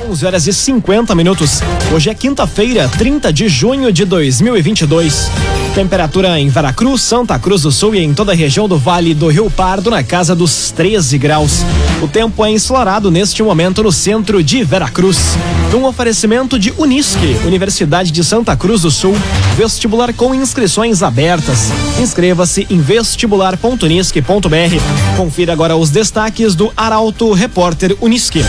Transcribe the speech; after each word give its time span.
11 0.00 0.26
horas 0.26 0.46
e 0.46 0.52
50 0.52 1.14
minutos. 1.14 1.60
Hoje 1.94 2.10
é 2.10 2.14
quinta-feira, 2.14 2.88
30 2.88 3.32
de 3.32 3.48
junho 3.48 3.92
de 3.92 4.04
2022. 4.04 5.30
Temperatura 5.74 6.38
em 6.40 6.48
Veracruz, 6.48 7.02
Santa 7.02 7.38
Cruz 7.38 7.62
do 7.62 7.70
Sul 7.70 7.94
e 7.94 8.00
em 8.00 8.12
toda 8.14 8.32
a 8.32 8.34
região 8.34 8.68
do 8.68 8.78
Vale 8.78 9.14
do 9.14 9.28
Rio 9.28 9.50
Pardo 9.50 9.90
na 9.90 10.02
casa 10.02 10.34
dos 10.34 10.70
13 10.70 11.18
graus. 11.18 11.64
O 12.02 12.08
tempo 12.08 12.44
é 12.44 12.50
ensolarado 12.50 13.10
neste 13.10 13.42
momento 13.42 13.82
no 13.82 13.92
centro 13.92 14.42
de 14.42 14.64
Veracruz. 14.64 15.36
Um 15.74 15.84
oferecimento 15.84 16.58
de 16.58 16.72
Unisque, 16.78 17.36
Universidade 17.44 18.10
de 18.10 18.24
Santa 18.24 18.56
Cruz 18.56 18.80
do 18.82 18.90
Sul, 18.90 19.14
vestibular 19.56 20.14
com 20.14 20.34
inscrições 20.34 21.02
abertas. 21.02 21.70
Inscreva-se 22.00 22.66
em 22.70 22.80
vestibular.unisque.br. 22.80 25.16
Confira 25.16 25.52
agora 25.52 25.76
os 25.76 25.90
destaques 25.90 26.54
do 26.54 26.72
Arauto 26.74 27.34
Repórter 27.34 27.94
Unisque. 28.00 28.42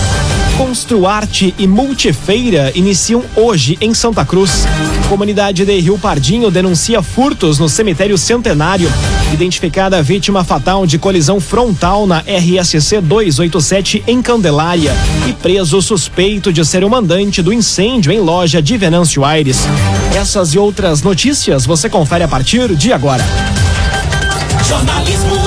Construarte 0.58 1.54
e 1.60 1.68
Multifeira 1.68 2.72
iniciam 2.74 3.24
hoje 3.36 3.78
em 3.80 3.94
Santa 3.94 4.26
Cruz. 4.26 4.66
Comunidade 5.08 5.64
de 5.64 5.80
Rio 5.80 6.00
Pardinho 6.00 6.50
denuncia 6.50 7.04
furtos 7.04 7.60
no 7.60 7.70
cemitério 7.70 8.18
Centenário. 8.18 8.92
Identificada 9.32 10.02
vítima 10.02 10.44
fatal 10.44 10.88
de 10.88 10.98
colisão 10.98 11.40
frontal 11.40 12.08
na 12.08 12.22
RSC 12.22 13.02
287 13.02 14.04
em 14.08 14.20
Candelária. 14.20 14.94
E 15.28 15.34
preso 15.34 15.80
suspeito 15.80 16.52
de 16.52 16.66
ser 16.66 16.84
o 16.84 16.90
mandante 16.90 17.44
do 17.44 17.54
incêndio 17.54 18.12
em 18.12 18.20
loja 18.20 18.60
de 18.60 18.78
Venâncio 18.78 19.24
Aires. 19.24 19.60
Essas 20.16 20.56
e 20.56 20.58
outras 20.58 21.04
notícias 21.04 21.68
você 21.68 21.88
confere 21.88 22.24
a 22.24 22.28
partir 22.28 22.76
de 22.76 22.92
agora. 22.92 23.24
Jornalismo. 24.68 25.47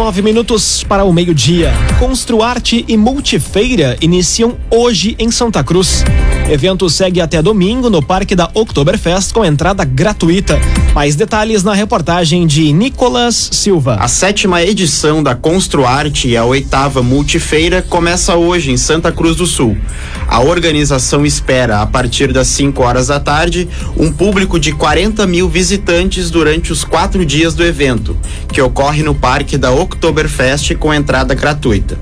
Nove 0.00 0.22
minutos 0.22 0.82
para 0.82 1.04
o 1.04 1.12
meio-dia. 1.12 1.74
Construarte 1.98 2.86
e 2.88 2.96
Multifeira 2.96 3.98
iniciam 4.00 4.56
hoje 4.70 5.14
em 5.18 5.30
Santa 5.30 5.62
Cruz. 5.62 6.02
Evento 6.50 6.88
segue 6.88 7.20
até 7.20 7.42
domingo 7.42 7.90
no 7.90 8.02
Parque 8.02 8.34
da 8.34 8.50
Oktoberfest 8.54 9.30
com 9.30 9.44
entrada 9.44 9.84
gratuita. 9.84 10.58
Mais 10.92 11.14
detalhes 11.14 11.62
na 11.62 11.72
reportagem 11.72 12.48
de 12.48 12.72
Nicolas 12.72 13.50
Silva. 13.52 13.94
A 14.00 14.08
sétima 14.08 14.60
edição 14.60 15.22
da 15.22 15.36
Construarte 15.36 16.28
e 16.28 16.36
a 16.36 16.44
oitava 16.44 17.00
Multifeira 17.00 17.80
começa 17.80 18.34
hoje 18.34 18.72
em 18.72 18.76
Santa 18.76 19.12
Cruz 19.12 19.36
do 19.36 19.46
Sul. 19.46 19.78
A 20.26 20.40
organização 20.40 21.24
espera, 21.24 21.80
a 21.80 21.86
partir 21.86 22.32
das 22.32 22.48
5 22.48 22.82
horas 22.82 23.06
da 23.06 23.20
tarde, 23.20 23.68
um 23.96 24.10
público 24.10 24.58
de 24.58 24.72
40 24.72 25.28
mil 25.28 25.48
visitantes 25.48 26.28
durante 26.28 26.72
os 26.72 26.82
quatro 26.82 27.24
dias 27.24 27.54
do 27.54 27.64
evento, 27.64 28.16
que 28.52 28.60
ocorre 28.60 29.04
no 29.04 29.14
Parque 29.14 29.56
da 29.56 29.70
Oktoberfest 29.70 30.74
com 30.74 30.92
entrada 30.92 31.34
gratuita. 31.34 31.96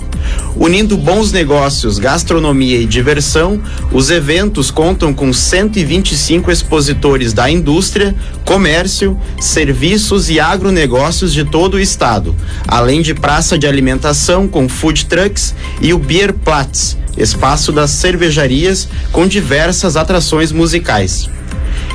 Unindo 0.56 0.96
bons 0.96 1.30
negócios, 1.30 1.98
gastronomia 1.98 2.78
e 2.78 2.86
diversão, 2.86 3.60
os 3.92 4.10
eventos 4.10 4.70
contam 4.70 5.14
com 5.14 5.32
125 5.32 6.50
expositores 6.50 7.32
da 7.32 7.48
indústria, 7.48 8.14
comércio, 8.44 8.77
serviços 9.40 10.28
e 10.28 10.38
agronegócios 10.38 11.32
de 11.32 11.44
todo 11.44 11.74
o 11.74 11.80
estado, 11.80 12.34
além 12.66 13.02
de 13.02 13.14
praça 13.14 13.58
de 13.58 13.66
alimentação 13.66 14.46
com 14.46 14.68
food 14.68 15.06
trucks 15.06 15.54
e 15.80 15.94
o 15.94 15.98
Beer 15.98 16.32
Platz, 16.32 16.96
espaço 17.16 17.72
das 17.72 17.90
cervejarias 17.90 18.88
com 19.10 19.26
diversas 19.26 19.96
atrações 19.96 20.52
musicais. 20.52 21.28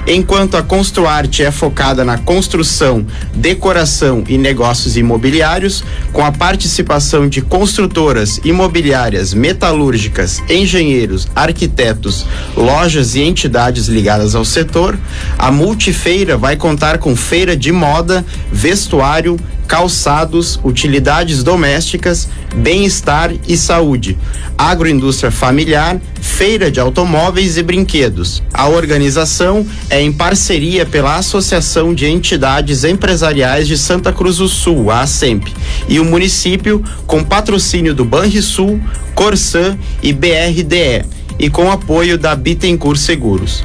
Enquanto 0.06 0.58
a 0.58 0.62
Construarte 0.62 1.44
é 1.44 1.52
focada 1.52 2.04
na 2.04 2.18
construção, 2.18 3.06
decoração 3.34 4.22
e 4.28 4.38
negócios 4.38 4.98
imobiliários, 4.98 5.82
com 6.12 6.26
a 6.26 6.32
participação 6.32 7.30
de 7.30 7.42
construtoras 7.42 8.38
imobiliárias, 8.44 9.34
metalúrgicas, 9.34 10.44
engenheiros, 10.50 11.30
arquitetos, 11.34 12.26
lojas 12.56 13.16
e 13.16 13.22
entidades 13.22 13.88
ligadas 13.88 14.36
ao 14.36 14.44
setor, 14.44 15.00
a 15.38 15.50
Multifeira 15.50 16.36
vai 16.36 16.58
contar 16.58 16.98
com 16.98 17.16
feira 17.16 17.56
de 17.56 17.72
moda, 17.72 18.26
vestuário, 18.52 19.40
calçados, 19.68 20.60
utilidades 20.66 21.44
domésticas, 21.44 22.28
bem-estar 22.56 23.34
e 23.48 23.58
saúde, 23.58 24.18
agroindústria 24.58 25.32
familiar, 25.32 26.00
feira 26.22 26.72
de 26.72 26.80
automóveis 26.80 27.58
e 27.58 27.64
brinquedos. 27.64 28.44
A 28.54 28.68
organização 28.68 29.66
é 29.90 30.02
em 30.02 30.12
parceria 30.12 30.86
pela 30.86 31.16
Associação 31.16 31.94
de 31.94 32.06
Entidades 32.06 32.84
Empresariais 32.84 33.68
de 33.68 33.78
Santa 33.78 34.14
Cruz 34.14 34.38
do 34.38 34.48
Sul, 34.48 34.92
a 34.92 35.02
ASEMP, 35.02 35.52
e 35.88 36.00
o 36.00 36.06
município 36.06 36.84
com 37.06 37.24
patrocínio 37.24 37.94
do 37.94 38.06
Banrisul, 38.06 38.80
Corsan 39.16 39.78
e 40.02 40.14
BRDE 40.14 41.06
e 41.40 41.50
com 41.50 41.72
apoio 41.72 42.18
da 42.18 42.36
Bittencourt 42.36 43.00
Seguros. 43.00 43.64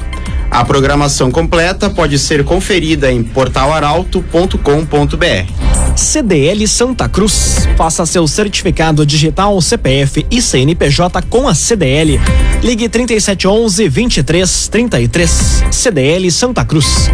A 0.49 0.65
programação 0.65 1.31
completa 1.31 1.89
pode 1.89 2.17
ser 2.17 2.43
conferida 2.43 3.11
em 3.11 3.23
portalaralto.com.br. 3.23 5.68
CDL 5.99 6.65
Santa 6.65 7.09
Cruz. 7.09 7.67
Faça 7.75 8.05
seu 8.05 8.25
certificado 8.25 9.05
digital 9.05 9.59
CPF 9.61 10.25
e 10.31 10.41
CNPJ 10.41 11.21
com 11.23 11.45
a 11.45 11.53
CDL. 11.53 12.17
Ligue 12.63 12.87
3711 12.87 13.89
2333. 13.89 15.63
CDL 15.69 16.31
Santa 16.31 16.63
Cruz. 16.63 17.09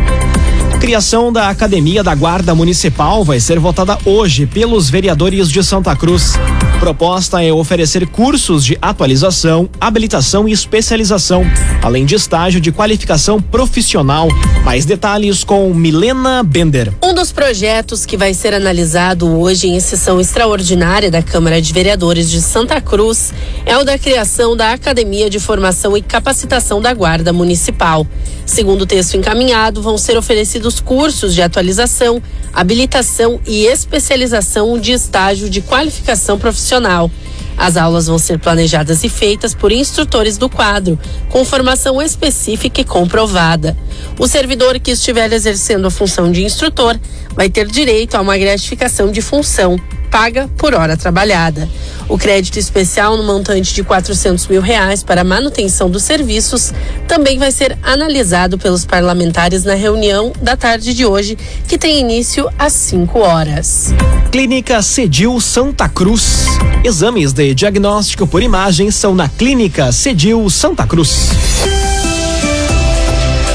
Criação 0.80 1.34
da 1.34 1.50
Academia 1.50 2.04
da 2.04 2.14
Guarda 2.14 2.54
Municipal 2.54 3.24
vai 3.24 3.40
ser 3.40 3.60
votada 3.60 3.98
hoje 4.06 4.46
pelos 4.46 4.90
vereadores 4.90 5.50
de 5.50 5.64
Santa 5.64 5.96
Cruz. 5.96 6.34
Proposta 6.80 7.44
é 7.44 7.52
oferecer 7.52 8.06
cursos 8.08 8.64
de 8.64 8.78
atualização, 8.82 9.70
habilitação 9.80 10.48
e 10.48 10.52
especialização, 10.52 11.44
além 11.82 12.06
de 12.06 12.16
estágio 12.16 12.62
de 12.62 12.72
qualificação 12.72 13.42
profissional. 13.42 14.28
Mais 14.64 14.86
detalhes 14.86 15.44
com 15.44 15.74
Milena 15.74 16.44
Bender. 16.44 16.94
Um 17.04 17.14
dos 17.14 17.32
projetos 17.32 18.06
que 18.06 18.18
vai 18.18 18.34
ser 18.34 18.54
analisado 18.54 19.28
hoje 19.40 19.68
em 19.68 19.80
sessão 19.80 20.20
extraordinária 20.20 21.10
da 21.10 21.24
Câmara 21.24 21.62
de 21.62 21.74
Vereadores 21.74 22.30
de 22.30 22.42
Santa 22.42 22.80
Cruz 22.82 23.34
é 23.66 23.78
o 23.78 23.84
da 23.84 23.98
criação 23.98 24.56
da 24.56 24.74
Academia 24.74 25.30
de 25.30 25.40
Formação 25.40 25.96
e 25.98 26.02
Capacitação 26.02 26.82
da 26.82 26.94
Guarda 26.94 27.32
Municipal. 27.32 28.06
Segundo 28.46 28.84
o 28.84 28.86
texto 28.86 29.18
encaminhado, 29.18 29.82
vão 29.82 29.98
ser 29.98 30.18
oferecidos 30.18 30.65
cursos 30.80 31.34
de 31.34 31.42
atualização, 31.42 32.22
habilitação 32.54 33.40
e 33.46 33.66
especialização 33.66 34.80
de 34.80 34.92
estágio 34.92 35.50
de 35.50 35.62
qualificação 35.62 36.40
profissional. 36.40 37.10
As 37.58 37.78
aulas 37.78 38.08
vão 38.08 38.18
ser 38.18 38.38
planejadas 38.40 39.04
e 39.04 39.10
feitas 39.10 39.54
por 39.54 39.72
instrutores 39.72 40.38
do 40.38 40.50
quadro, 40.50 41.00
com 41.30 41.46
formação 41.46 42.02
específica 42.02 42.82
e 42.82 42.84
comprovada. 42.84 43.78
O 44.20 44.28
servidor 44.28 44.80
que 44.80 44.92
estiver 44.92 45.32
exercendo 45.32 45.88
a 45.88 45.92
função 45.92 46.32
de 46.32 46.44
instrutor 46.44 47.00
vai 47.34 47.50
ter 47.50 47.68
direito 47.68 48.16
a 48.16 48.22
uma 48.22 48.38
gratificação 48.38 49.10
de 49.10 49.22
função, 49.22 49.80
paga 50.06 50.50
por 50.58 50.74
hora 50.74 50.96
trabalhada. 50.96 51.68
O 52.08 52.18
crédito 52.18 52.58
especial 52.58 53.18
no 53.18 53.24
montante 53.24 53.74
de 53.74 53.84
400 53.84 54.48
mil 54.48 54.62
reais 54.62 55.04
para 55.04 55.24
manutenção 55.24 55.90
dos 55.90 56.04
serviços 56.04 56.72
também 57.08 57.38
vai 57.38 57.52
ser 57.52 57.78
analisado 57.84 58.58
pelos 58.58 58.86
parlamentares 58.86 59.64
na 59.64 59.74
reunião 59.74 60.32
da 60.42 60.56
tarde 60.56 60.94
de 60.94 61.06
hoje, 61.06 61.38
que 61.68 61.78
tem 61.78 62.00
início 62.00 62.48
às 62.58 62.74
5 62.74 63.20
horas. 63.20 63.94
Clínica 64.32 64.82
Cedil 64.82 65.40
Santa 65.42 65.90
Cruz. 65.90 66.46
Exames 66.84 67.34
de 67.34 67.54
diagnóstico 67.54 68.28
por 68.28 68.44
imagem 68.44 68.92
são 68.92 69.16
na 69.16 69.28
Clínica 69.28 69.92
Cedil 69.92 70.50
Santa 70.50 70.86
Cruz. 70.86 71.30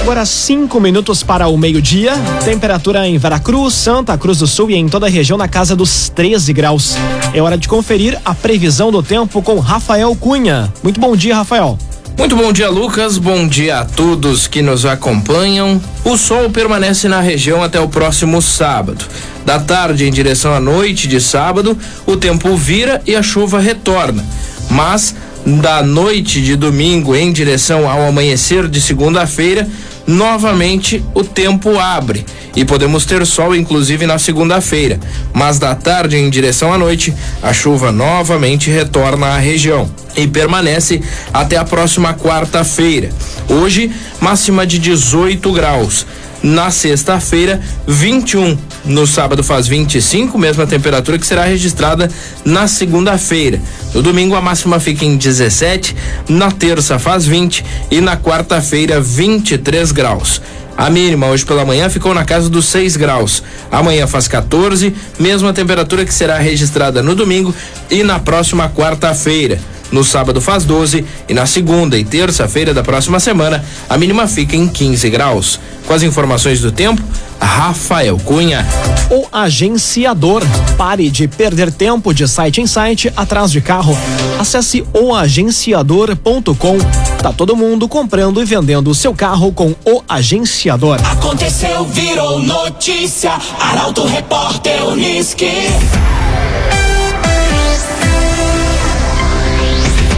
Agora 0.00 0.24
cinco 0.24 0.80
minutos 0.80 1.22
para 1.22 1.46
o 1.48 1.56
meio-dia. 1.58 2.14
Temperatura 2.44 3.06
em 3.06 3.18
Veracruz, 3.18 3.74
Santa 3.74 4.16
Cruz 4.16 4.38
do 4.38 4.46
Sul 4.46 4.70
e 4.70 4.74
em 4.74 4.88
toda 4.88 5.06
a 5.06 5.10
região 5.10 5.36
na 5.36 5.46
casa 5.46 5.76
dos 5.76 6.08
13 6.08 6.52
graus. 6.54 6.96
É 7.34 7.40
hora 7.40 7.56
de 7.56 7.68
conferir 7.68 8.18
a 8.24 8.34
previsão 8.34 8.90
do 8.90 9.02
tempo 9.02 9.42
com 9.42 9.58
Rafael 9.60 10.16
Cunha. 10.16 10.72
Muito 10.82 10.98
bom 10.98 11.14
dia, 11.14 11.36
Rafael. 11.36 11.78
Muito 12.16 12.34
bom 12.34 12.50
dia, 12.50 12.68
Lucas. 12.70 13.18
Bom 13.18 13.46
dia 13.46 13.80
a 13.80 13.84
todos 13.84 14.48
que 14.48 14.62
nos 14.62 14.86
acompanham. 14.86 15.80
O 16.02 16.16
sol 16.16 16.50
permanece 16.50 17.06
na 17.06 17.20
região 17.20 17.62
até 17.62 17.78
o 17.78 17.88
próximo 17.88 18.40
sábado. 18.40 19.04
Da 19.44 19.58
tarde 19.60 20.06
em 20.06 20.10
direção 20.10 20.54
à 20.54 20.60
noite 20.60 21.06
de 21.06 21.20
sábado, 21.20 21.76
o 22.06 22.16
tempo 22.16 22.56
vira 22.56 23.02
e 23.06 23.14
a 23.14 23.22
chuva 23.22 23.60
retorna. 23.60 24.24
Mas 24.70 25.14
da 25.46 25.82
noite 25.82 26.40
de 26.42 26.56
domingo 26.56 27.16
em 27.16 27.32
direção 27.32 27.88
ao 27.88 28.06
amanhecer 28.06 28.68
de 28.68 28.80
segunda-feira, 28.80 29.66
novamente 30.10 31.02
o 31.14 31.22
tempo 31.22 31.78
abre. 31.78 32.26
E 32.56 32.64
podemos 32.64 33.06
ter 33.06 33.24
sol 33.24 33.54
inclusive 33.54 34.06
na 34.06 34.18
segunda-feira, 34.18 34.98
mas 35.32 35.58
da 35.58 35.74
tarde 35.74 36.16
em 36.16 36.28
direção 36.28 36.72
à 36.72 36.78
noite, 36.78 37.14
a 37.40 37.52
chuva 37.52 37.92
novamente 37.92 38.68
retorna 38.68 39.28
à 39.28 39.38
região. 39.38 39.88
E 40.16 40.26
permanece 40.26 41.00
até 41.32 41.56
a 41.56 41.64
próxima 41.64 42.12
quarta-feira. 42.12 43.10
Hoje, 43.48 43.92
máxima 44.20 44.66
de 44.66 44.78
18 44.78 45.52
graus 45.52 46.04
na 46.42 46.70
sexta-feira, 46.70 47.60
21. 47.86 48.56
No 48.84 49.06
sábado 49.06 49.44
faz 49.44 49.68
25, 49.68 50.38
mesma 50.38 50.66
temperatura 50.66 51.18
que 51.18 51.26
será 51.26 51.44
registrada 51.44 52.10
na 52.44 52.66
segunda-feira. 52.66 53.60
No 53.94 54.02
domingo 54.02 54.34
a 54.34 54.40
máxima 54.40 54.80
fica 54.80 55.04
em 55.04 55.16
17, 55.16 55.94
na 56.28 56.50
terça 56.50 56.98
faz 56.98 57.26
20 57.26 57.64
e 57.90 58.00
na 58.00 58.16
quarta-feira 58.16 59.00
23 59.00 59.92
graus. 59.92 60.40
A 60.76 60.88
mínima 60.88 61.26
hoje 61.26 61.44
pela 61.44 61.64
manhã 61.64 61.90
ficou 61.90 62.14
na 62.14 62.24
casa 62.24 62.48
dos 62.48 62.64
6 62.66 62.96
graus. 62.96 63.42
Amanhã 63.70 64.06
faz 64.06 64.26
14, 64.26 64.94
mesma 65.18 65.52
temperatura 65.52 66.06
que 66.06 66.14
será 66.14 66.38
registrada 66.38 67.02
no 67.02 67.14
domingo 67.14 67.54
e 67.90 68.02
na 68.02 68.18
próxima 68.18 68.70
quarta-feira. 68.70 69.60
No 69.92 70.04
sábado 70.04 70.40
faz 70.40 70.64
12 70.64 71.04
e 71.28 71.34
na 71.34 71.46
segunda 71.46 71.98
e 71.98 72.04
terça-feira 72.04 72.72
da 72.72 72.82
próxima 72.82 73.18
semana 73.18 73.64
a 73.88 73.98
mínima 73.98 74.26
fica 74.26 74.56
em 74.56 74.68
15 74.68 75.10
graus. 75.10 75.60
Com 75.86 75.94
as 75.94 76.02
informações 76.02 76.60
do 76.60 76.70
tempo, 76.70 77.02
Rafael 77.40 78.16
Cunha. 78.18 78.64
O 79.10 79.26
agenciador. 79.32 80.42
Pare 80.76 81.10
de 81.10 81.26
perder 81.26 81.72
tempo 81.72 82.14
de 82.14 82.28
site 82.28 82.60
em 82.60 82.66
site 82.66 83.12
atrás 83.16 83.50
de 83.50 83.60
carro. 83.60 83.96
Acesse 84.38 84.84
oagenciador.com. 84.92 86.78
Tá 87.20 87.32
todo 87.32 87.56
mundo 87.56 87.88
comprando 87.88 88.40
e 88.40 88.44
vendendo 88.44 88.90
o 88.90 88.94
seu 88.94 89.14
carro 89.14 89.52
com 89.52 89.74
o 89.84 90.02
agenciador. 90.08 90.98
Aconteceu, 91.04 91.84
virou 91.86 92.38
notícia. 92.38 93.32
Arauto 93.58 94.06
Repórter 94.06 94.86
Uniski. 94.86 95.50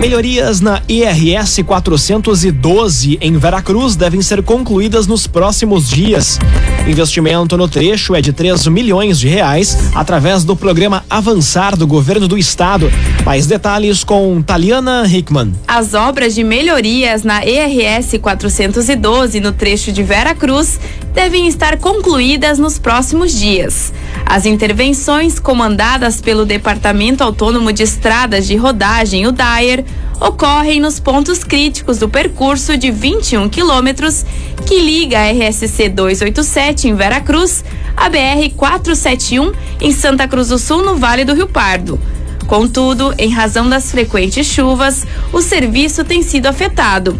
Melhorias 0.00 0.60
na 0.60 0.82
IRS 0.88 1.62
412 1.62 3.18
em 3.20 3.38
Veracruz 3.38 3.96
devem 3.96 4.20
ser 4.20 4.42
concluídas 4.42 5.06
nos 5.06 5.26
próximos 5.26 5.88
dias. 5.88 6.38
Investimento 6.86 7.56
no 7.56 7.66
trecho 7.66 8.14
é 8.14 8.20
de 8.20 8.32
3 8.32 8.66
milhões 8.66 9.18
de 9.18 9.28
reais 9.28 9.76
através 9.94 10.44
do 10.44 10.54
programa 10.54 11.04
Avançar 11.08 11.76
do 11.76 11.86
governo 11.86 12.28
do 12.28 12.36
estado. 12.36 12.90
Mais 13.24 13.46
detalhes 13.46 14.04
com 14.04 14.42
Taliana 14.42 15.06
Hickman. 15.06 15.52
As 15.66 15.94
obras 15.94 16.34
de 16.34 16.44
melhorias 16.44 17.22
na 17.22 17.42
ERS 17.44 18.18
412 18.20 19.40
no 19.40 19.52
trecho 19.52 19.92
de 19.92 20.02
Veracruz 20.02 20.78
devem 21.14 21.46
estar 21.46 21.78
concluídas 21.78 22.58
nos 22.58 22.78
próximos 22.78 23.32
dias. 23.32 23.92
As 24.26 24.46
intervenções 24.46 25.38
comandadas 25.38 26.20
pelo 26.20 26.44
Departamento 26.44 27.22
Autônomo 27.22 27.72
de 27.72 27.82
Estradas 27.82 28.46
de 28.46 28.56
Rodagem, 28.56 29.26
o 29.26 29.32
DAER, 29.32 29.84
ocorrem 30.20 30.80
nos 30.80 30.98
pontos 30.98 31.44
críticos 31.44 31.98
do 31.98 32.08
percurso 32.08 32.76
de 32.76 32.90
21 32.90 33.48
quilômetros 33.48 34.24
que 34.66 34.80
liga 34.80 35.18
a 35.18 35.30
RSC 35.30 35.88
287 35.88 36.88
em 36.88 36.94
Veracruz 36.94 37.64
à 37.96 38.08
BR 38.08 38.50
471 38.56 39.52
em 39.80 39.92
Santa 39.92 40.26
Cruz 40.26 40.48
do 40.48 40.58
Sul, 40.58 40.82
no 40.82 40.96
Vale 40.96 41.24
do 41.24 41.34
Rio 41.34 41.46
Pardo. 41.46 42.00
Contudo, 42.46 43.14
em 43.18 43.30
razão 43.30 43.68
das 43.68 43.90
frequentes 43.90 44.46
chuvas, 44.46 45.06
o 45.32 45.40
serviço 45.40 46.04
tem 46.04 46.22
sido 46.22 46.46
afetado. 46.46 47.18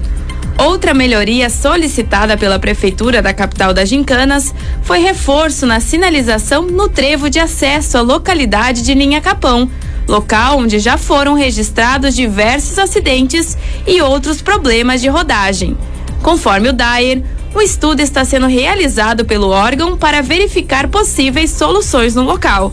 Outra 0.59 0.95
melhoria 0.95 1.51
solicitada 1.51 2.37
pela 2.37 2.59
Prefeitura 2.59 3.21
da 3.21 3.35
capital 3.35 3.75
das 3.75 3.89
Gincanas 3.89 4.55
foi 4.83 5.01
reforço 5.01 5.67
na 5.67 5.81
sinalização 5.81 6.63
no 6.63 6.89
trevo 6.89 7.29
de 7.29 7.41
acesso 7.41 7.99
à 7.99 8.01
localidade 8.01 8.83
de 8.83 8.95
Ninha 8.95 9.21
Capão, 9.21 9.69
local 10.07 10.59
onde 10.59 10.79
já 10.79 10.97
foram 10.97 11.35
registrados 11.35 12.15
diversos 12.15 12.79
acidentes 12.79 13.59
e 13.87 14.01
outros 14.01 14.41
problemas 14.41 15.01
de 15.01 15.09
rodagem. 15.09 15.77
Conforme 16.23 16.69
o 16.69 16.73
Dyer, 16.73 17.23
o 17.53 17.61
estudo 17.61 18.01
está 18.01 18.25
sendo 18.25 18.47
realizado 18.47 19.25
pelo 19.25 19.49
órgão 19.49 19.97
para 19.97 20.23
verificar 20.23 20.89
possíveis 20.89 21.51
soluções 21.51 22.15
no 22.15 22.23
local. 22.23 22.73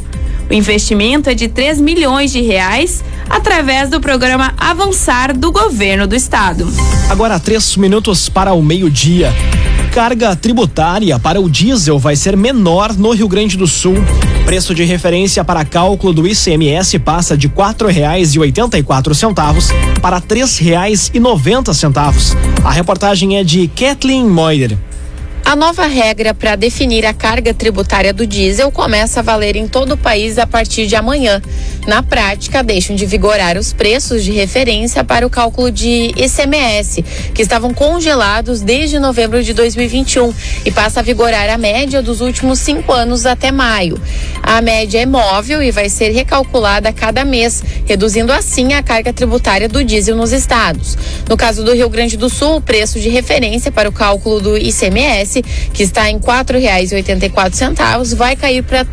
O 0.50 0.54
investimento 0.54 1.30
é 1.30 1.34
de 1.34 1.48
3 1.48 1.82
milhões 1.82 2.32
de 2.32 2.42
reais 2.42 3.04
através 3.32 3.90
do 3.90 4.00
programa 4.00 4.54
Avançar 4.58 5.36
do 5.36 5.52
governo 5.52 6.06
do 6.06 6.16
estado. 6.16 6.68
Agora 7.10 7.40
três 7.40 7.76
minutos 7.76 8.30
para 8.30 8.54
o 8.54 8.62
meio-dia. 8.62 9.34
Carga 9.94 10.36
tributária 10.36 11.20
para 11.20 11.42
o 11.42 11.50
diesel 11.50 12.00
vai 12.00 12.16
ser 12.16 12.38
menor 12.38 12.94
no 12.94 13.12
Rio 13.12 13.28
Grande 13.28 13.58
do 13.58 13.68
Sul. 13.68 13.96
Preço 14.46 14.74
de 14.74 14.84
referência 14.84 15.44
para 15.44 15.66
cálculo 15.66 16.14
do 16.14 16.28
ICMS 16.28 16.98
passa 17.00 17.38
de 17.38 17.50
quatro 17.50 17.88
reais 17.90 18.34
e 18.34 18.40
oitenta 18.40 18.78
e 18.78 18.84
quatro 18.84 19.14
centavos 19.14 19.70
para 20.02 20.22
três 20.22 20.58
reais 20.58 21.12
e 21.14 21.20
noventa 21.20 21.74
centavos. 21.74 22.36
A 22.64 22.72
reportagem 22.72 23.38
é 23.38 23.44
de 23.44 23.68
Kathleen 23.68 24.28
Moider. 24.28 24.78
A 25.52 25.56
nova 25.58 25.86
regra 25.86 26.34
para 26.34 26.56
definir 26.56 27.06
a 27.06 27.14
carga 27.14 27.54
tributária 27.54 28.14
do 28.14 28.26
diesel 28.26 28.72
começa 28.72 29.20
a 29.20 29.22
valer 29.22 29.58
em 29.58 29.68
todo 29.68 29.96
o 29.96 29.98
país 29.98 30.38
a 30.38 30.48
partir 30.48 30.88
de 30.88 30.96
amanhã. 30.96 31.42
Na 31.86 32.02
prática, 32.02 32.64
deixam 32.64 32.96
de 32.96 33.06
vigorar 33.06 33.58
os 33.58 33.74
preços 33.74 34.24
de 34.24 34.32
referência 34.32 35.04
para 35.04 35.28
o 35.28 35.30
cálculo 35.30 35.70
de 35.70 36.14
ICMS, 36.16 37.04
que 37.34 37.42
estavam 37.42 37.74
congelados 37.74 38.62
desde 38.62 38.98
novembro 38.98 39.44
de 39.44 39.54
2021 39.54 40.34
e 40.64 40.72
passa 40.72 41.02
a 41.02 41.04
vigorar 41.04 41.50
a 41.50 41.58
média 41.58 42.02
dos 42.02 42.22
últimos 42.22 42.60
cinco 42.60 42.94
anos 42.94 43.26
até 43.26 43.52
maio. 43.52 44.00
A 44.42 44.62
média 44.62 45.00
é 45.02 45.06
móvel 45.06 45.62
e 45.62 45.70
vai 45.70 45.90
ser 45.90 46.12
recalculada 46.12 46.88
a 46.88 46.94
cada 46.94 47.26
mês, 47.26 47.62
reduzindo 47.86 48.32
assim 48.32 48.72
a 48.74 48.82
carga 48.82 49.12
tributária 49.12 49.68
do 49.68 49.84
diesel 49.84 50.16
nos 50.16 50.32
estados. 50.32 50.98
No 51.28 51.36
caso 51.36 51.62
do 51.62 51.74
Rio 51.74 51.90
Grande 51.90 52.16
do 52.16 52.30
Sul, 52.30 52.56
o 52.58 52.62
preço 52.62 53.02
de 53.02 53.10
referência 53.10 53.70
para 53.70 53.90
o 53.90 53.92
cálculo 53.92 54.40
do 54.40 54.58
ICMS, 54.58 55.41
que 55.74 55.84
está 55.84 56.10
em 56.10 56.20
quatro 56.20 56.58
centavos, 57.58 58.14
vai 58.14 58.36
cair 58.36 58.64
para 58.64 58.86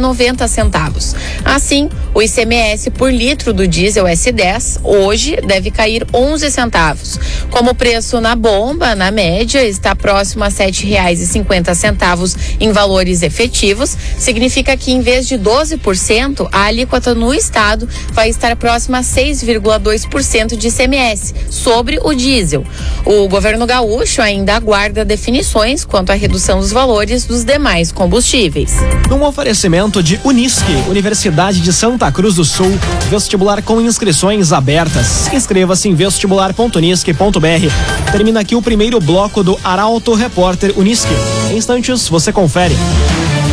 noventa 0.00 0.48
centavos. 0.48 1.14
Assim, 1.44 1.88
o 2.14 2.22
ICMS 2.22 2.90
por 2.90 3.12
litro 3.12 3.52
do 3.52 3.66
diesel 3.66 4.04
S10 4.04 4.80
hoje 4.82 5.36
deve 5.46 5.70
cair 5.70 6.06
11 6.12 6.50
centavos. 6.50 7.18
Como 7.50 7.70
o 7.70 7.74
preço 7.74 8.20
na 8.20 8.34
bomba, 8.34 8.94
na 8.94 9.10
média, 9.10 9.64
está 9.64 9.94
próximo 9.94 10.44
a 10.44 10.50
cinquenta 10.50 11.74
centavos 11.74 12.36
em 12.60 12.72
valores 12.72 13.22
efetivos, 13.22 13.96
significa 14.18 14.76
que 14.76 14.92
em 14.92 15.00
vez 15.00 15.26
de 15.26 15.38
12%, 15.38 16.48
a 16.50 16.64
alíquota 16.64 17.14
no 17.14 17.32
estado 17.32 17.88
vai 18.12 18.28
estar 18.28 18.56
próxima 18.56 18.98
a 18.98 19.02
6,2% 19.02 20.56
de 20.56 20.68
ICMS 20.68 21.34
sobre 21.50 21.98
o 22.02 22.14
diesel. 22.14 22.64
O 23.04 23.28
governo 23.28 23.66
gaúcho 23.66 24.20
ainda 24.20 24.54
aguarda 24.54 25.04
definições 25.04 25.51
quanto 25.86 26.10
à 26.10 26.14
redução 26.14 26.60
dos 26.60 26.72
valores 26.72 27.26
dos 27.26 27.44
demais 27.44 27.92
combustíveis. 27.92 28.76
Num 29.10 29.22
oferecimento 29.22 30.02
de 30.02 30.18
Unisque, 30.24 30.72
Universidade 30.88 31.60
de 31.60 31.70
Santa 31.74 32.10
Cruz 32.10 32.36
do 32.36 32.44
Sul, 32.44 32.72
vestibular 33.10 33.62
com 33.62 33.78
inscrições 33.78 34.50
abertas. 34.50 35.30
Inscreva-se 35.30 35.90
em 35.90 35.94
vestibular.unisque.br. 35.94 38.10
Termina 38.10 38.40
aqui 38.40 38.54
o 38.54 38.62
primeiro 38.62 38.98
bloco 38.98 39.44
do 39.44 39.58
Arauto 39.62 40.14
Repórter 40.14 40.72
Unisque. 40.78 41.12
Instantes, 41.52 42.08
você 42.08 42.32
confere. 42.32 42.74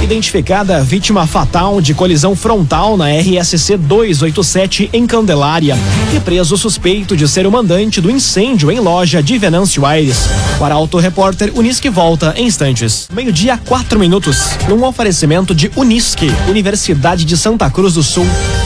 Identificada 0.02 0.82
vítima 0.82 1.28
fatal 1.28 1.82
de 1.82 1.94
colisão 1.94 2.36
frontal 2.36 2.96
na 2.96 3.10
RSC 3.10 3.76
287 3.78 4.90
em 4.94 5.06
Candelária 5.06 5.78
e 6.16 6.20
preso 6.20 6.58
suspeito 6.58 7.16
de 7.16 7.28
ser 7.28 7.46
o 7.46 7.52
mandante 7.52 8.00
do 8.00 8.10
incêndio 8.10 8.72
em 8.72 8.80
loja 8.80 9.22
de 9.22 9.38
Venâncio 9.38 9.86
Aires. 9.86 10.30
O 10.60 10.64
Arauto 10.64 10.98
Repórter 10.98 11.52
Unisque 11.54 11.90
volta 11.90 12.34
em 12.38 12.48
instantes. 12.48 13.08
Meio-dia, 13.14 13.60
quatro 13.66 14.00
minutos. 14.00 14.52
Num 14.68 14.84
oferecimento 14.86 15.54
de 15.54 15.70
Unisque, 15.76 16.32
Universidade 16.48 17.26
de 17.26 17.38
Santa 17.38 17.70
Cruz 17.70 17.94
do 17.94 18.04
Sul. 18.04 18.26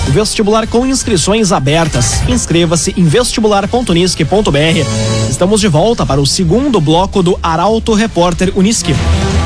Vestibular 0.10 0.68
com 0.68 0.86
inscrições 0.86 1.52
abertas. 1.52 2.22
Inscreva-se 2.28 2.94
em 2.98 3.06
vestibular.unisque.br. 3.06 5.30
Estamos 5.30 5.62
de 5.62 5.68
volta 5.68 6.06
para 6.06 6.22
o 6.22 6.26
segundo 6.26 6.80
bloco 6.80 7.24
do 7.24 7.40
Arauto 7.42 7.94
Repórter 7.94 8.52
Unisque. 8.56 8.96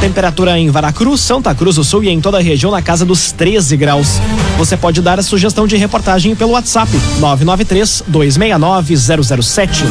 Temperatura 0.02 0.60
em 0.60 0.70
Varacruz, 0.70 1.22
Santa 1.22 1.56
Cruz 1.56 1.76
do 1.76 1.84
Sul 1.84 2.04
e 2.04 2.10
em 2.10 2.20
toda 2.20 2.38
a 2.38 2.42
região 2.42 2.72
na 2.72 2.82
casa 2.82 3.06
dos 3.06 3.32
13 3.32 3.78
graus. 3.78 4.20
Você 4.58 4.76
pode 4.76 5.02
dar 5.02 5.20
a 5.20 5.24
sugestão 5.24 5.66
de 5.66 5.78
reportagem 5.78 6.36
pelo 6.36 6.52
WhatsApp 6.52 6.92
993 7.20 8.04
269 8.08 8.98
007. 8.98 9.84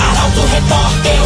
Arauto 0.00 0.40
Repórter 0.52 1.23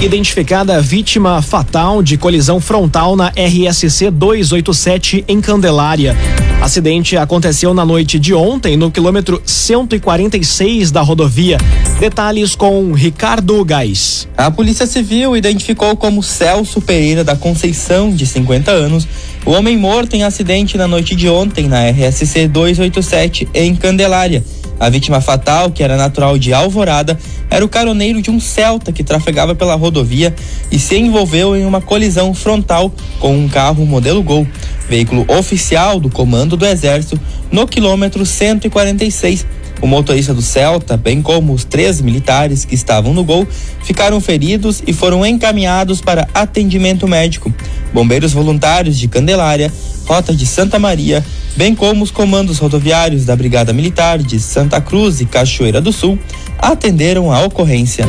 Identificada 0.00 0.78
a 0.78 0.80
vítima 0.80 1.42
fatal 1.42 2.02
de 2.02 2.16
colisão 2.16 2.58
frontal 2.58 3.14
na 3.14 3.28
RSC 3.36 4.10
287 4.10 5.26
em 5.28 5.42
Candelária. 5.42 6.16
Acidente 6.58 7.18
aconteceu 7.18 7.74
na 7.74 7.84
noite 7.84 8.18
de 8.18 8.32
ontem 8.32 8.78
no 8.78 8.90
quilômetro 8.90 9.42
146 9.44 10.90
da 10.90 11.02
rodovia. 11.02 11.58
Detalhes 11.98 12.54
com 12.56 12.94
Ricardo 12.94 13.62
Gás. 13.62 14.26
A 14.38 14.50
Polícia 14.50 14.86
Civil 14.86 15.36
identificou 15.36 15.94
como 15.94 16.22
Celso 16.22 16.80
Pereira 16.80 17.22
da 17.22 17.36
Conceição, 17.36 18.10
de 18.10 18.26
50 18.26 18.70
anos, 18.70 19.06
o 19.44 19.50
homem 19.50 19.76
morto 19.76 20.14
em 20.14 20.22
acidente 20.22 20.78
na 20.78 20.88
noite 20.88 21.14
de 21.14 21.28
ontem 21.28 21.68
na 21.68 21.90
RSC 21.90 22.48
287 22.48 23.48
em 23.52 23.76
Candelária. 23.76 24.42
A 24.80 24.88
vítima 24.88 25.20
fatal, 25.20 25.70
que 25.70 25.82
era 25.82 25.94
natural 25.94 26.38
de 26.38 26.54
Alvorada, 26.54 27.18
era 27.50 27.62
o 27.62 27.68
caroneiro 27.68 28.22
de 28.22 28.30
um 28.30 28.40
Celta 28.40 28.90
que 28.90 29.04
trafegava 29.04 29.54
pela 29.54 29.74
rodovia 29.74 30.34
e 30.72 30.78
se 30.78 30.96
envolveu 30.96 31.54
em 31.54 31.66
uma 31.66 31.82
colisão 31.82 32.32
frontal 32.32 32.90
com 33.18 33.36
um 33.36 33.46
carro 33.46 33.84
modelo 33.84 34.22
Gol, 34.22 34.46
veículo 34.88 35.26
oficial 35.28 36.00
do 36.00 36.08
Comando 36.08 36.56
do 36.56 36.64
Exército, 36.64 37.20
no 37.52 37.66
quilômetro 37.66 38.24
146. 38.24 39.44
O 39.82 39.86
motorista 39.86 40.32
do 40.32 40.40
Celta, 40.40 40.96
bem 40.96 41.20
como 41.20 41.52
os 41.52 41.64
três 41.64 42.00
militares 42.00 42.64
que 42.64 42.74
estavam 42.74 43.12
no 43.12 43.22
Gol, 43.22 43.46
ficaram 43.82 44.18
feridos 44.18 44.82
e 44.86 44.94
foram 44.94 45.26
encaminhados 45.26 46.00
para 46.00 46.26
atendimento 46.32 47.06
médico. 47.06 47.52
Bombeiros 47.92 48.32
voluntários 48.32 48.98
de 48.98 49.08
Candelária, 49.08 49.70
Rota 50.06 50.34
de 50.34 50.46
Santa 50.46 50.78
Maria, 50.78 51.24
bem 51.56 51.74
como 51.74 52.02
os 52.02 52.10
comandos 52.10 52.58
rodoviários 52.58 53.24
da 53.24 53.36
Brigada 53.36 53.72
Militar 53.72 54.18
de 54.18 54.38
Santa 54.38 54.80
Cruz 54.80 55.20
e 55.20 55.26
Cachoeira 55.26 55.80
do 55.80 55.92
Sul, 55.92 56.18
atenderam 56.58 57.32
a 57.32 57.42
ocorrência. 57.42 58.06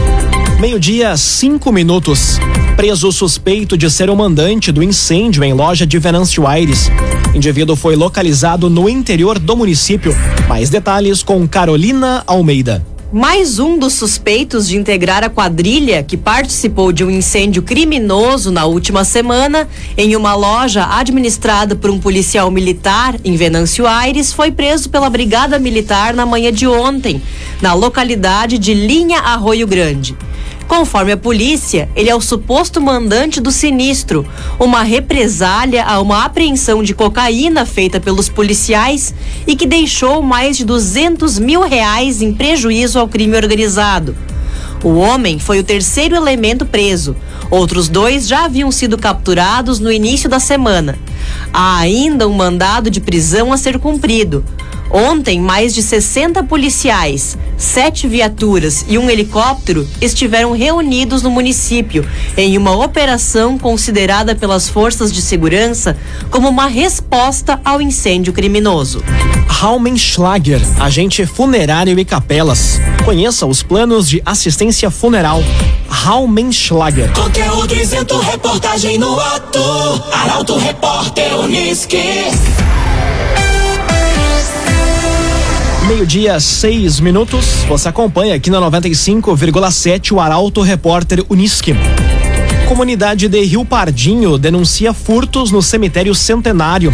Meio-dia, 0.60 1.18
cinco 1.18 1.72
minutos. 1.72 2.38
Preso 2.76 3.12
suspeito 3.12 3.78
de 3.78 3.90
ser 3.90 4.10
o 4.10 4.16
mandante 4.16 4.72
do 4.72 4.84
incêndio 4.84 5.44
em 5.44 5.54
loja 5.54 5.86
de 5.86 5.98
Venâncio 5.98 6.48
Aires. 6.48 6.90
Indivíduo 7.34 7.76
foi 7.76 7.96
localizado 7.96 8.70
no 8.70 8.88
interior 8.88 9.40
do 9.40 9.58
município. 9.58 10.16
Mais 10.48 10.70
detalhes 10.70 11.24
com 11.24 11.48
Carolina 11.48 12.24
Almeida. 12.28 12.86
Mais 13.13 13.60
um 13.60 13.77
dos 13.77 13.91
suspeitos 13.91 14.70
de 14.70 14.77
integrar 14.77 15.22
a 15.22 15.30
quadrilha 15.30 16.01
que 16.01 16.15
participou 16.15 16.94
de 16.94 17.03
um 17.03 17.12
incêndio 17.12 17.62
criminoso 17.62 18.51
na 18.51 18.63
última 18.63 19.03
semana 19.03 19.68
em 19.98 20.15
uma 20.15 20.34
loja 20.34 20.88
administrada 20.89 21.75
por 21.75 21.89
um 21.89 22.00
policial 22.00 22.50
militar 22.50 23.18
em 23.25 23.36
Venâncio 23.36 23.86
Aires 23.86 24.32
foi 24.32 24.50
preso 24.50 24.89
pela 24.89 25.10
Brigada 25.10 25.60
Militar 25.60 26.13
na 26.13 26.25
manhã 26.25 26.53
de 26.53 26.65
ontem, 26.65 27.22
na 27.62 27.74
localidade 27.74 28.58
de 28.58 28.74
Linha 28.74 29.20
Arroio 29.20 29.68
Grande. 29.68 30.15
Conforme 30.72 31.12
a 31.12 31.18
polícia, 31.18 31.90
ele 31.98 32.10
é 32.10 32.16
o 32.16 32.22
suposto 32.22 32.80
mandante 32.80 33.42
do 33.42 33.51
sinistro, 33.51 34.25
uma 34.58 34.84
represália 34.84 35.84
a 35.84 36.00
uma 36.00 36.24
apreensão 36.24 36.82
de 36.82 36.96
cocaína 36.96 37.66
feita 37.66 38.00
pelos 38.00 38.30
policiais 38.30 39.13
e 39.46 39.54
que 39.54 39.68
deixou 39.68 40.22
mais 40.22 40.56
de 40.56 40.63
200 40.63 41.40
mil 41.40 41.60
reais 41.60 42.22
em 42.22 42.34
prejuízo 42.34 42.98
ao 42.98 43.10
crime 43.10 43.36
organizado. 43.36 44.16
O 44.82 44.94
homem 44.94 45.40
foi 45.40 45.60
o 45.60 45.63
terceiro 45.63 46.16
elemento 46.16 46.66
preso. 46.66 47.18
Outros 47.50 47.90
dois 47.90 48.25
já 48.25 48.46
haviam 48.46 48.72
sido 48.72 48.98
capturados 48.98 49.78
no 49.78 49.92
início 49.92 50.30
da 50.30 50.40
semana. 50.40 50.98
Há 51.51 51.80
ainda 51.80 52.30
um 52.30 52.34
mandado 52.34 52.90
de 52.90 53.01
prisão 53.01 53.51
a 53.51 53.58
ser 53.58 53.78
cumprido. 53.78 54.42
Ontem, 54.94 55.40
mais 55.40 55.74
de 55.74 55.82
60 55.82 56.44
policiais, 56.44 57.38
sete 57.56 58.08
viaturas 58.08 58.84
e 58.90 58.98
um 58.98 59.10
helicóptero 59.10 59.88
estiveram 60.02 60.52
reunidos 60.52 61.22
no 61.22 61.32
município 61.32 62.06
em 62.36 62.58
uma 62.58 62.76
operação 62.76 63.58
considerada 63.58 64.36
pelas 64.36 64.68
forças 64.68 65.14
de 65.14 65.22
segurança 65.22 65.98
como 66.30 66.50
uma 66.50 66.68
resposta 66.68 67.62
ao 67.64 67.82
incêndio 67.82 68.34
criminoso. 68.34 69.02
Raumenschlager, 69.48 70.62
agente 70.80 71.26
funerário 71.26 71.98
e 71.98 72.04
capelas. 72.04 72.80
Conheça 73.06 73.46
os 73.46 73.64
planos 73.64 74.10
de 74.10 74.22
assistência 74.26 74.92
funeral. 74.92 75.42
Raumenschlager. 75.88 77.14
Conteúdo 77.14 77.76
isento, 77.76 78.20
reportagem 78.20 78.98
no 78.98 79.18
ato. 79.20 79.60
Arauto 80.12 80.58
Repórter 80.58 81.40
Uniski. 81.40 82.02
Meio-dia, 85.92 86.40
seis 86.40 87.02
minutos. 87.02 87.66
Você 87.68 87.90
acompanha 87.90 88.34
aqui 88.34 88.50
na 88.50 88.62
95,7 88.62 90.14
o 90.14 90.22
Arauto 90.22 90.62
Repórter 90.62 91.22
Uniski. 91.30 91.76
Comunidade 92.72 93.28
de 93.28 93.42
Rio 93.44 93.66
Pardinho 93.66 94.38
denuncia 94.38 94.94
furtos 94.94 95.51
no 95.51 95.62
cemitério 95.62 96.16
centenário. 96.16 96.90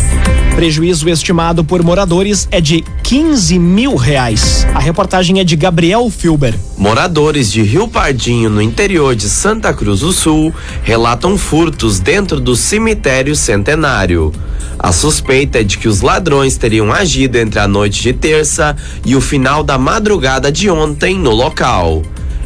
Prejuízo 0.55 1.07
estimado 1.07 1.63
por 1.63 1.83
moradores 1.83 2.47
é 2.49 2.59
de 2.59 2.83
15 3.03 3.59
mil 3.59 3.95
reais. 3.95 4.65
A 4.73 4.79
reportagem 4.79 5.39
é 5.39 5.43
de 5.43 5.55
Gabriel 5.55 6.09
Filber. 6.09 6.55
Moradores 6.75 7.51
de 7.51 7.61
Rio 7.61 7.87
Pardinho, 7.87 8.49
no 8.49 8.59
interior 8.59 9.15
de 9.15 9.29
Santa 9.29 9.71
Cruz 9.71 9.99
do 9.99 10.11
Sul, 10.11 10.51
relatam 10.81 11.37
furtos 11.37 11.99
dentro 11.99 12.39
do 12.39 12.55
cemitério 12.55 13.35
centenário. 13.35 14.33
A 14.79 14.91
suspeita 14.91 15.59
é 15.59 15.63
de 15.63 15.77
que 15.77 15.87
os 15.87 16.01
ladrões 16.01 16.57
teriam 16.57 16.91
agido 16.91 17.35
entre 17.35 17.59
a 17.59 17.67
noite 17.67 18.01
de 18.01 18.13
terça 18.13 18.75
e 19.05 19.15
o 19.15 19.21
final 19.21 19.63
da 19.63 19.77
madrugada 19.77 20.51
de 20.51 20.71
ontem 20.71 21.19
no 21.19 21.31
local. 21.31 22.01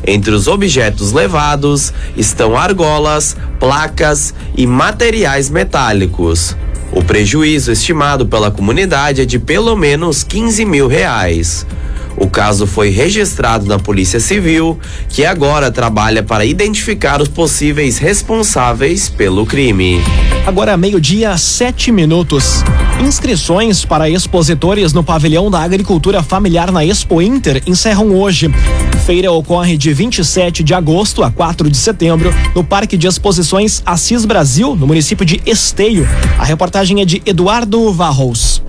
Entre 0.06 0.32
os 0.34 0.48
objetos 0.48 1.12
levados 1.12 1.94
estão 2.18 2.58
argolas, 2.58 3.36
placas 3.60 4.34
e 4.56 4.66
materiais 4.66 5.50
metálicos. 5.50 6.56
O 6.92 7.04
prejuízo 7.04 7.72
estimado 7.72 8.26
pela 8.26 8.52
comunidade 8.52 9.22
é 9.22 9.26
de 9.26 9.40
pelo 9.40 9.76
menos 9.76 10.24
15 10.24 10.66
mil 10.66 10.88
reais. 10.88 11.66
O 12.18 12.28
caso 12.28 12.68
foi 12.68 12.90
registrado 12.90 13.66
na 13.66 13.80
Polícia 13.80 14.20
Civil, 14.20 14.80
que 15.10 15.26
agora 15.26 15.72
trabalha 15.72 16.22
para 16.24 16.46
identificar 16.46 17.22
os 17.22 17.28
possíveis 17.28 17.98
responsáveis 17.98 19.10
pelo 19.10 19.46
crime. 19.46 20.02
Agora 20.46 20.76
meio-dia, 20.76 21.38
sete 21.38 21.92
minutos. 21.92 22.64
Inscrições 23.00 23.86
para 23.86 24.10
expositores 24.10 24.94
no 24.94 25.04
pavilhão 25.04 25.50
da 25.50 25.60
agricultura 25.60 26.22
familiar 26.22 26.72
na 26.72 26.86
Expo 26.86 27.22
Inter 27.22 27.62
encerram 27.66 28.16
hoje. 28.16 28.50
Feira 29.06 29.32
ocorre 29.32 29.78
de 29.78 29.94
27 29.94 30.64
de 30.64 30.74
agosto 30.74 31.24
a 31.24 31.32
4 31.32 31.70
de 31.70 31.78
setembro 31.78 32.34
no 32.54 32.64
Parque 32.64 32.98
de 32.98 33.08
Exposições 33.08 33.82
Assis 33.86 34.26
Brasil, 34.26 34.76
no 34.76 34.86
município 34.86 35.26
de 35.26 35.42
Esteio. 35.46 36.08
A 36.38 36.44
reportagem 36.44 37.02
é 37.02 37.06
de 37.06 37.22
Eduardo 37.26 37.92
Varros. 37.92 38.62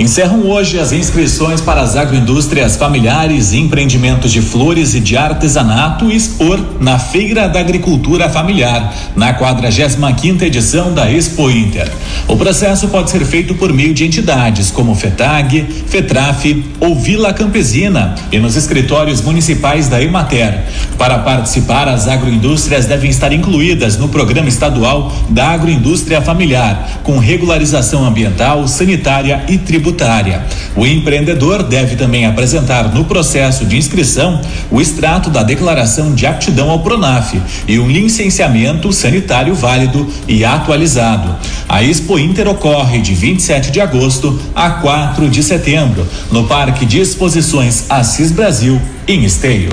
Encerram 0.00 0.46
hoje 0.46 0.78
as 0.78 0.92
inscrições 0.92 1.60
para 1.60 1.82
as 1.82 1.94
agroindústrias 1.94 2.74
familiares 2.74 3.52
e 3.52 3.58
empreendimentos 3.58 4.32
de 4.32 4.40
flores 4.40 4.94
e 4.94 5.00
de 5.00 5.14
artesanato 5.14 6.10
expor 6.10 6.58
na 6.80 6.98
Feira 6.98 7.46
da 7.46 7.60
Agricultura 7.60 8.26
Familiar, 8.30 8.94
na 9.14 9.34
45 9.34 10.42
edição 10.42 10.94
da 10.94 11.12
Expo 11.12 11.50
Inter. 11.50 11.86
O 12.26 12.34
processo 12.34 12.88
pode 12.88 13.10
ser 13.10 13.26
feito 13.26 13.54
por 13.56 13.74
meio 13.74 13.92
de 13.92 14.06
entidades 14.06 14.70
como 14.70 14.94
FETAG, 14.94 15.66
FETRAF 15.86 16.64
ou 16.80 16.98
Vila 16.98 17.34
Campesina 17.34 18.14
e 18.32 18.38
nos 18.38 18.56
escritórios 18.56 19.20
municipais 19.20 19.86
da 19.90 20.02
Emater. 20.02 20.60
Para 20.96 21.18
participar, 21.18 21.88
as 21.88 22.08
agroindústrias 22.08 22.86
devem 22.86 23.10
estar 23.10 23.34
incluídas 23.34 23.98
no 23.98 24.08
programa 24.08 24.48
estadual 24.48 25.14
da 25.28 25.48
agroindústria 25.48 26.22
familiar, 26.22 27.02
com 27.02 27.18
regularização 27.18 28.02
ambiental, 28.02 28.66
sanitária 28.66 29.44
e 29.46 29.58
tributária 29.58 29.89
tributária. 29.90 30.44
O 30.76 30.86
empreendedor 30.86 31.62
deve 31.62 31.96
também 31.96 32.24
apresentar 32.26 32.94
no 32.94 33.04
processo 33.04 33.64
de 33.64 33.76
inscrição 33.76 34.40
o 34.70 34.80
extrato 34.80 35.30
da 35.30 35.42
declaração 35.42 36.14
de 36.14 36.26
aptidão 36.26 36.70
ao 36.70 36.80
Pronaf 36.80 37.34
e 37.66 37.78
um 37.78 37.88
licenciamento 37.88 38.92
sanitário 38.92 39.54
válido 39.54 40.06
e 40.28 40.44
atualizado. 40.44 41.36
A 41.68 41.82
Expo 41.82 42.18
Inter 42.18 42.48
ocorre 42.48 43.00
de 43.00 43.14
27 43.14 43.70
de 43.70 43.80
agosto 43.80 44.38
a 44.54 44.70
4 44.70 45.28
de 45.28 45.42
setembro, 45.42 46.06
no 46.30 46.44
Parque 46.46 46.84
de 46.84 47.00
Exposições 47.00 47.84
Assis 47.88 48.30
Brasil, 48.30 48.80
em 49.06 49.24
Esteio. 49.24 49.70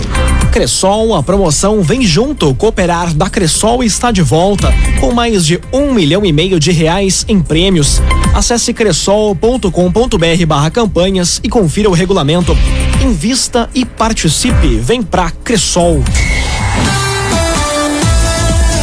Cressol, 0.51 1.13
a 1.15 1.21
promoção 1.21 1.81
Vem 1.81 2.01
Junto, 2.03 2.53
Cooperar 2.55 3.13
da 3.13 3.29
Cressol 3.29 3.83
está 3.83 4.11
de 4.11 4.21
volta, 4.21 4.73
com 4.99 5.13
mais 5.13 5.45
de 5.45 5.59
um 5.71 5.93
milhão 5.93 6.25
e 6.25 6.33
meio 6.33 6.59
de 6.59 6.71
reais 6.71 7.25
em 7.27 7.39
prêmios. 7.39 8.01
Acesse 8.33 8.73
cressol.com.br 8.73 10.45
barra 10.47 10.71
campanhas 10.71 11.39
e 11.43 11.49
confira 11.49 11.89
o 11.89 11.93
regulamento. 11.93 12.57
Invista 13.03 13.69
e 13.75 13.85
participe. 13.85 14.77
Vem 14.77 15.03
pra 15.03 15.29
Cressol. 15.29 16.03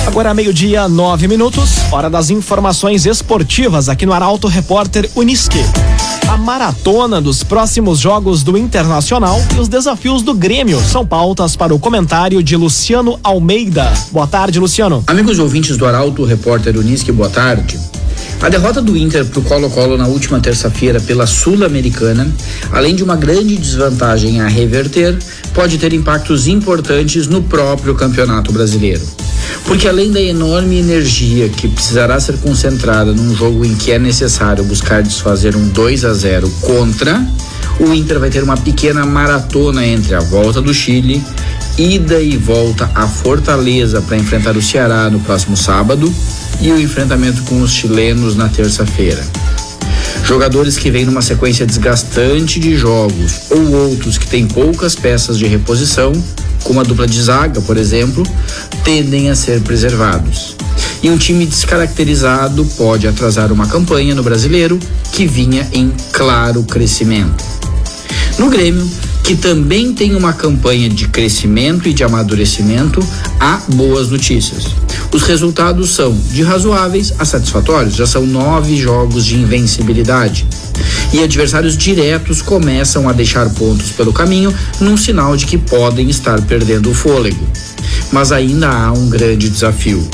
Agora 0.07 0.33
meio-dia, 0.33 0.89
nove 0.89 1.27
minutos, 1.27 1.71
hora 1.91 2.09
das 2.09 2.31
informações 2.31 3.05
esportivas 3.05 3.89
aqui 3.89 4.07
no 4.07 4.13
Arauto 4.13 4.47
Repórter 4.47 5.11
Uniski. 5.17 5.59
A 6.29 6.37
maratona 6.37 7.21
dos 7.21 7.43
próximos 7.43 7.99
jogos 7.99 8.43
do 8.43 8.57
Internacional 8.57 9.41
e 9.55 9.61
os 9.61 9.69
desafios 9.69 10.23
do 10.23 10.35
Grêmio 10.35 10.81
são 10.81 11.07
pautas 11.07 11.55
para 11.55 11.75
o 11.75 11.79
comentário 11.79 12.43
de 12.43 12.57
Luciano 12.57 13.21
Almeida. 13.23 13.93
Boa 14.11 14.27
tarde, 14.27 14.59
Luciano. 14.59 15.05
Amigos 15.07 15.39
ouvintes 15.39 15.77
do 15.77 15.87
Arauto 15.87 16.25
Repórter 16.25 16.77
Uniski, 16.79 17.13
boa 17.13 17.29
tarde. 17.29 17.79
A 18.41 18.49
derrota 18.49 18.83
do 18.83 18.97
Inter 18.97 19.25
para 19.25 19.39
o 19.39 19.43
Colo-Colo 19.43 19.97
na 19.97 20.07
última 20.07 20.41
terça-feira 20.41 21.01
pela 21.01 21.27
Sul-Americana, 21.27 22.31
além 22.73 22.95
de 22.95 23.05
uma 23.05 23.17
grande 23.17 23.57
desvantagem 23.57 24.41
a 24.41 24.49
reverter, 24.49 25.17
pode 25.53 25.79
ter 25.79 25.93
impactos 25.93 26.47
importantes 26.47 27.27
no 27.27 27.43
próprio 27.43 27.95
Campeonato 27.95 28.53
Brasileiro. 28.53 29.03
Porque 29.65 29.89
além 29.89 30.13
da 30.13 30.21
enorme 30.21 30.79
energia 30.79 31.49
que 31.49 31.69
precisará 31.69 32.21
ser 32.21 32.37
concentrada 32.39 33.13
num 33.13 33.35
jogo 33.35 33.65
em 33.65 33.75
que 33.75 33.93
é 33.93 33.99
necessário 33.99 34.63
buscar 34.65 35.03
desfazer 35.03 35.57
um 35.57 35.69
2 35.69 36.05
a 36.05 36.13
0 36.13 36.49
contra, 36.61 37.27
o 37.81 37.93
Inter 37.93 38.21
vai 38.21 38.31
ter 38.31 38.43
uma 38.43 38.57
pequena 38.57 39.05
maratona 39.05 39.85
entre 39.87 40.15
a 40.15 40.21
volta 40.21 40.61
do 40.61 40.73
Chile, 40.73 41.23
ida 41.79 42.21
e 42.21 42.37
volta 42.37 42.91
a 42.95 43.09
Fortaleza 43.09 44.01
para 44.03 44.17
enfrentar 44.17 44.57
o 44.57 44.63
Ceará 44.63 45.11
no 45.11 45.19
próximo 45.21 45.57
sábado 45.57 46.13
e 46.61 46.71
o 46.71 46.81
enfrentamento 46.81 47.43
com 47.43 47.61
os 47.61 47.73
chilenos 47.73 48.37
na 48.37 48.49
terça-feira. 48.49 49.25
Jogadores 50.25 50.79
que 50.79 50.91
vêm 50.91 51.05
numa 51.05 51.21
sequência 51.21 51.67
desgastante 51.67 52.61
de 52.61 52.77
jogos 52.77 53.51
ou 53.51 53.73
outros 53.73 54.17
que 54.17 54.27
têm 54.27 54.47
poucas 54.47 54.95
peças 54.95 55.37
de 55.37 55.47
reposição, 55.47 56.13
como 56.65 56.81
a 56.81 56.83
dupla 56.83 57.07
de 57.07 57.23
zaga, 57.23 57.61
por 57.61 57.77
exemplo, 57.77 58.25
tendem 58.83 59.31
a 59.31 59.37
ser 59.37 59.61
preservados. 59.61 60.57
E 61.03 61.11
um 61.11 61.17
time 61.17 61.47
descaracterizado 61.47 62.65
pode 62.77 63.07
atrasar 63.07 63.53
uma 63.53 63.67
campanha 63.67 64.15
no 64.15 64.23
brasileiro 64.23 64.79
que 65.13 65.27
vinha 65.27 65.69
em 65.73 65.93
claro 66.13 66.65
crescimento. 66.65 67.45
No 68.39 68.51
Grêmio, 68.51 68.91
que 69.23 69.37
também 69.37 69.93
tem 69.95 70.15
uma 70.15 70.33
campanha 70.33 70.89
de 70.89 71.09
crescimento 71.09 71.89
e 71.89 71.95
de 71.95 72.03
amadurecimento, 72.05 73.01
há 73.39 73.61
boas 73.75 74.11
notícias. 74.11 74.67
Os 75.13 75.23
resultados 75.23 75.95
são 75.95 76.13
de 76.31 76.43
razoáveis 76.43 77.13
a 77.19 77.25
satisfatórios, 77.25 77.95
já 77.95 78.07
são 78.07 78.27
nove 78.27 78.77
jogos 78.77 79.25
de 79.25 79.37
invencibilidade. 79.37 80.47
E 81.15 81.23
adversários 81.23 81.77
diretos 81.77 82.43
começam 82.43 83.09
a 83.09 83.13
deixar 83.13 83.49
pontos 83.51 83.93
pelo 83.93 84.13
caminho, 84.13 84.53
num 84.81 84.97
sinal 84.97 85.37
de 85.37 85.47
que 85.47 85.57
podem 85.57 86.11
estar 86.11 86.43
perdendo 86.43 86.91
o 86.91 86.95
fôlego. 86.95 87.49
Mas 88.11 88.33
ainda 88.33 88.69
há 88.69 88.93
um 88.93 89.09
grande 89.09 89.49
desafio: 89.49 90.05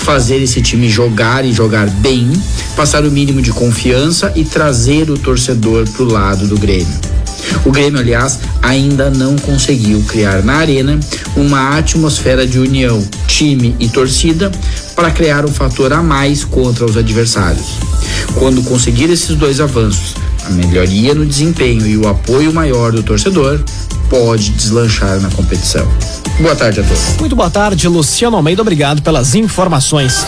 fazer 0.00 0.42
esse 0.42 0.62
time 0.62 0.88
jogar 0.88 1.44
e 1.44 1.52
jogar 1.52 1.90
bem, 1.90 2.32
passar 2.74 3.04
o 3.04 3.10
mínimo 3.10 3.42
de 3.42 3.52
confiança 3.52 4.32
e 4.34 4.44
trazer 4.44 5.10
o 5.10 5.18
torcedor 5.18 5.86
para 5.90 6.02
o 6.02 6.10
lado 6.10 6.46
do 6.46 6.56
Grêmio. 6.56 6.88
O 7.66 7.70
Grêmio, 7.70 8.00
aliás, 8.00 8.38
ainda 8.62 9.10
não 9.10 9.36
conseguiu 9.36 10.02
criar 10.08 10.42
na 10.42 10.54
arena 10.54 10.98
uma 11.36 11.76
atmosfera 11.76 12.46
de 12.46 12.58
união, 12.58 13.06
time 13.26 13.76
e 13.78 13.90
torcida 13.90 14.50
para 14.94 15.10
criar 15.10 15.44
um 15.44 15.52
fator 15.52 15.92
a 15.92 16.02
mais 16.02 16.46
contra 16.46 16.86
os 16.86 16.96
adversários. 16.96 17.66
Quando 18.36 18.62
conseguir 18.62 19.10
esses 19.10 19.36
dois 19.36 19.60
avanços, 19.60 20.14
a 20.46 20.50
melhoria 20.50 21.14
no 21.14 21.26
desempenho 21.26 21.86
e 21.86 21.96
o 21.96 22.08
apoio 22.08 22.52
maior 22.52 22.92
do 22.92 23.02
torcedor, 23.02 23.60
pode 24.08 24.50
deslanchar 24.50 25.20
na 25.20 25.28
competição. 25.30 25.86
Boa 26.40 26.54
tarde 26.54 26.80
a 26.80 26.84
todos. 26.84 27.16
Muito 27.18 27.34
boa 27.34 27.50
tarde, 27.50 27.88
Luciano 27.88 28.36
Almeida. 28.36 28.62
Obrigado 28.62 29.02
pelas 29.02 29.34
informações. 29.34 30.24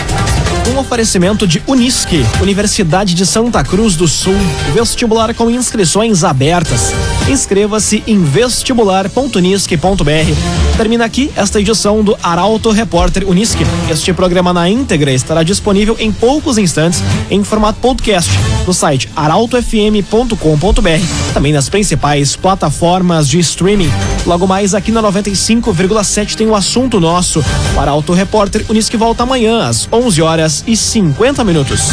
Um 0.69 0.79
oferecimento 0.79 1.47
de 1.47 1.63
Unisque, 1.67 2.27
Universidade 2.43 3.15
de 3.15 3.25
Santa 3.25 3.65
Cruz 3.65 3.97
do 3.97 4.07
Sul, 4.07 4.37
vestibular 4.75 5.33
com 5.35 5.51
inscrições 5.51 6.25
abertas. 6.25 6.93
Inscreva-se 7.27 8.05
em 8.07 8.23
vestibular.unisque.br. 8.23 10.77
Termina 10.77 11.07
aqui 11.07 11.33
esta 11.35 11.59
edição 11.59 12.05
do 12.05 12.19
Arauto 12.23 12.71
Repórter 12.71 13.27
Unisque. 13.27 13.65
Este 13.91 14.13
programa 14.13 14.53
na 14.53 14.69
íntegra 14.69 15.11
estará 15.11 15.43
disponível 15.43 15.97
em 15.99 16.13
poucos 16.13 16.59
instantes 16.59 17.03
em 17.31 17.43
formato 17.43 17.81
podcast 17.81 18.31
no 18.67 18.75
site 18.75 19.09
arautofm.com.br, 19.17 21.33
também 21.33 21.53
nas 21.53 21.71
principais 21.71 22.37
plataformas 22.37 23.27
de 23.27 23.39
streaming. 23.39 23.91
Logo 24.29 24.47
mais 24.47 24.75
aqui 24.75 24.93
na 24.93 25.03
95,7 25.03 26.37
tem 26.37 26.47
o 26.47 26.51
um 26.51 26.55
assunto 26.55 27.01
nosso. 27.01 27.43
O 27.75 27.81
Arauto 27.81 28.13
Repórter 28.13 28.63
Unisque 28.69 28.95
volta 28.95 29.23
amanhã 29.23 29.67
às 29.67 29.89
11 29.91 30.21
horas 30.21 30.65
e 30.67 30.77
50 30.77 31.43
minutos. 31.45 31.93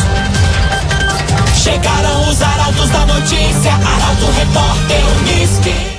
Chegaram 1.63 2.29
os 2.29 2.41
arautos 2.41 2.89
da 2.89 3.05
notícia, 3.05 3.71
Arauto 3.71 4.25
Repórter 4.37 5.01
Unisque. 5.21 5.94